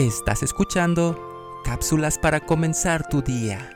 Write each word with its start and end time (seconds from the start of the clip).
Estás 0.00 0.42
escuchando 0.42 1.60
cápsulas 1.62 2.18
para 2.18 2.40
comenzar 2.40 3.06
tu 3.06 3.20
día. 3.20 3.70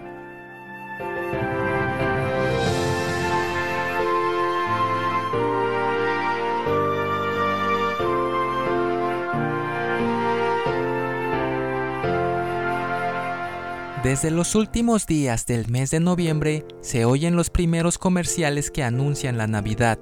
Desde 14.02 14.30
los 14.30 14.54
últimos 14.54 15.06
días 15.06 15.44
del 15.44 15.68
mes 15.68 15.90
de 15.90 16.00
noviembre 16.00 16.64
se 16.80 17.04
oyen 17.04 17.36
los 17.36 17.50
primeros 17.50 17.98
comerciales 17.98 18.70
que 18.70 18.82
anuncian 18.82 19.36
la 19.36 19.46
Navidad. 19.46 19.98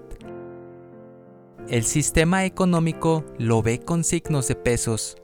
El 1.67 1.83
sistema 1.83 2.45
económico 2.45 3.25
lo 3.39 3.61
ve 3.61 3.81
con 3.81 4.05
signos 4.05 4.47
de 4.47 4.55
pesos. 4.55 5.17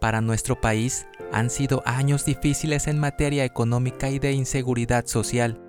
Para 0.00 0.22
nuestro 0.22 0.58
país 0.58 1.06
han 1.30 1.50
sido 1.50 1.82
años 1.84 2.24
difíciles 2.24 2.86
en 2.86 2.98
materia 2.98 3.44
económica 3.44 4.08
y 4.08 4.18
de 4.18 4.32
inseguridad 4.32 5.06
social. 5.06 5.60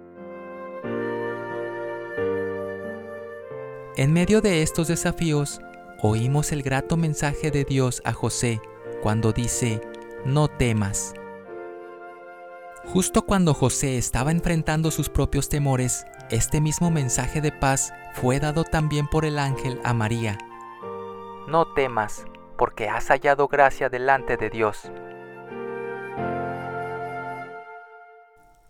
En 3.98 4.14
medio 4.14 4.42
de 4.42 4.62
estos 4.62 4.88
desafíos, 4.88 5.60
oímos 6.02 6.54
el 6.54 6.64
grato 6.64 6.96
mensaje 6.96 7.52
de 7.52 7.66
Dios 7.66 8.02
a 8.06 8.14
José 8.14 8.62
cuando 9.02 9.34
dice, 9.34 9.82
no 10.26 10.48
temas. 10.48 11.14
Justo 12.86 13.26
cuando 13.26 13.54
José 13.54 13.98
estaba 13.98 14.32
enfrentando 14.32 14.92
sus 14.92 15.10
propios 15.10 15.50
temores, 15.50 16.06
este 16.30 16.62
mismo 16.62 16.90
mensaje 16.90 17.42
de 17.42 17.52
paz 17.52 17.92
fue 18.14 18.40
dado 18.40 18.64
también 18.64 19.08
por 19.08 19.26
el 19.26 19.38
ángel 19.38 19.80
a 19.84 19.94
María. 19.94 20.38
No 21.48 21.68
temas, 21.74 22.26
porque 22.62 22.88
has 22.88 23.08
hallado 23.08 23.48
gracia 23.48 23.90
delante 23.90 24.38
de 24.38 24.52
Dios. 24.52 24.92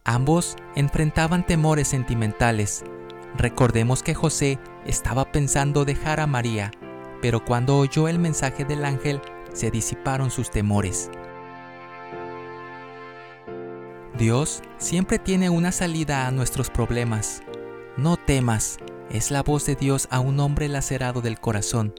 Ambos 0.06 0.56
enfrentaban 0.78 1.46
temores 1.46 1.90
sentimentales. 1.90 2.86
Recordemos 3.36 4.02
que 4.02 4.14
José 4.14 4.60
estaba 4.86 5.30
pensando 5.30 5.84
dejar 5.84 6.22
a 6.22 6.26
María, 6.26 6.72
pero 7.22 7.44
cuando 7.44 7.80
oyó 7.80 8.08
el 8.08 8.18
mensaje 8.18 8.64
del 8.64 8.86
ángel 8.86 9.20
se 9.52 9.72
disiparon 9.72 10.32
sus 10.32 10.52
temores. 10.52 11.12
Dios 14.18 14.62
siempre 14.78 15.20
tiene 15.20 15.50
una 15.50 15.74
salida 15.74 16.28
a 16.28 16.32
nuestros 16.32 16.70
problemas. 16.70 17.44
No 17.98 18.16
temas, 18.16 18.78
es 19.10 19.32
la 19.32 19.44
voz 19.44 19.66
de 19.66 19.76
Dios 19.76 20.08
a 20.12 20.22
un 20.22 20.40
hombre 20.40 20.70
lacerado 20.70 21.20
del 21.20 21.42
corazón. 21.42 21.94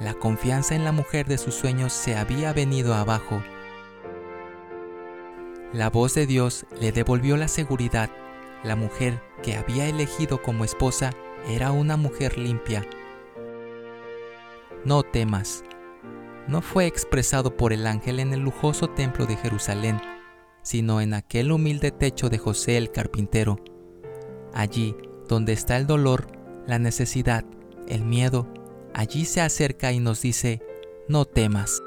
La 0.00 0.14
confianza 0.14 0.74
en 0.74 0.84
la 0.84 0.90
mujer 0.90 1.26
de 1.26 1.38
sus 1.38 1.54
sueños 1.54 1.92
se 1.92 2.16
había 2.16 2.52
venido 2.52 2.94
abajo. 2.94 3.42
La 5.72 5.88
voz 5.88 6.14
de 6.14 6.26
Dios 6.26 6.66
le 6.80 6.90
devolvió 6.90 7.36
la 7.36 7.46
seguridad. 7.46 8.10
La 8.64 8.74
mujer 8.74 9.22
que 9.42 9.56
había 9.56 9.86
elegido 9.86 10.42
como 10.42 10.64
esposa 10.64 11.12
era 11.48 11.70
una 11.70 11.96
mujer 11.96 12.38
limpia. 12.38 12.84
No 14.84 15.04
temas. 15.04 15.62
No 16.48 16.60
fue 16.60 16.86
expresado 16.86 17.56
por 17.56 17.72
el 17.72 17.86
ángel 17.86 18.18
en 18.18 18.32
el 18.32 18.40
lujoso 18.40 18.88
templo 18.88 19.26
de 19.26 19.36
Jerusalén, 19.36 20.00
sino 20.62 21.00
en 21.00 21.14
aquel 21.14 21.52
humilde 21.52 21.92
techo 21.92 22.28
de 22.30 22.38
José 22.38 22.76
el 22.78 22.90
carpintero. 22.90 23.58
Allí, 24.52 24.96
donde 25.28 25.52
está 25.52 25.76
el 25.76 25.86
dolor, 25.86 26.26
la 26.66 26.78
necesidad, 26.78 27.44
el 27.88 28.04
miedo, 28.04 28.52
allí 28.94 29.24
se 29.24 29.40
acerca 29.40 29.92
y 29.92 30.00
nos 30.00 30.22
dice, 30.22 30.62
no 31.08 31.24
temas. 31.24 31.82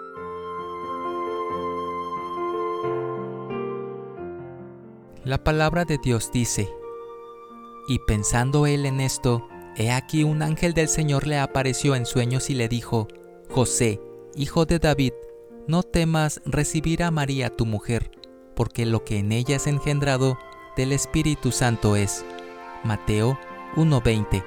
La 5.24 5.44
palabra 5.44 5.84
de 5.86 5.98
Dios 5.98 6.32
dice, 6.32 6.70
y 7.88 8.00
pensando 8.00 8.68
él 8.68 8.86
en 8.86 9.02
esto, 9.02 9.48
he 9.76 9.92
aquí 9.92 10.24
un 10.24 10.42
ángel 10.42 10.74
del 10.74 10.88
Señor 10.88 11.28
le 11.28 11.40
apareció 11.40 11.96
en 11.96 12.06
sueños 12.06 12.50
y 12.50 12.54
le 12.54 12.68
dijo, 12.68 13.08
José, 13.50 14.00
hijo 14.36 14.66
de 14.66 14.80
David, 14.80 15.14
no 15.68 15.84
temas 15.84 16.42
recibir 16.46 17.04
a 17.04 17.12
María 17.12 17.50
tu 17.50 17.66
mujer 17.66 18.12
porque 18.58 18.88
lo 18.88 19.06
que 19.06 19.20
en 19.20 19.32
ella 19.32 19.56
es 19.56 19.68
engendrado 19.68 20.38
del 20.76 20.92
Espíritu 20.92 21.52
Santo 21.52 21.96
es. 21.96 22.26
Mateo 22.84 23.40
1:20. 23.76 24.44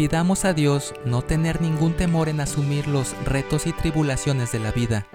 Pidamos 0.00 0.46
a 0.46 0.54
Dios 0.54 0.94
no 1.04 1.20
tener 1.20 1.60
ningún 1.60 1.92
temor 1.94 2.30
en 2.30 2.40
asumir 2.40 2.88
los 2.88 3.14
retos 3.26 3.66
y 3.66 3.74
tribulaciones 3.74 4.50
de 4.50 4.58
la 4.58 4.72
vida. 4.72 5.06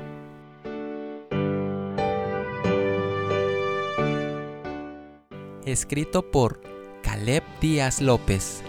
Escrito 5.65 6.29
por 6.29 6.61
Caleb 7.01 7.41
Díaz 7.59 7.99
López. 7.99 8.61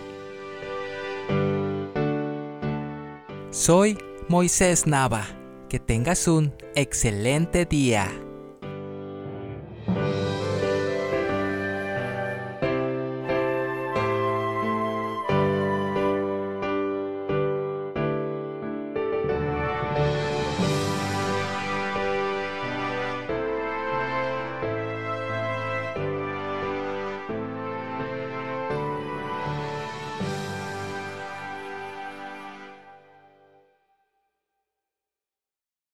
Soy 3.50 3.98
Moisés 4.30 4.86
Nava. 4.86 5.26
Que 5.68 5.78
tengas 5.80 6.28
un 6.28 6.54
excelente 6.74 7.66
día. 7.66 8.10